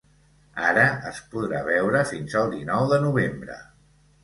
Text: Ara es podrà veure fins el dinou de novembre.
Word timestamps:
Ara 0.69 0.85
es 1.09 1.19
podrà 1.35 1.61
veure 1.69 2.03
fins 2.13 2.39
el 2.41 2.51
dinou 2.57 2.91
de 2.95 3.01
novembre. 3.07 3.63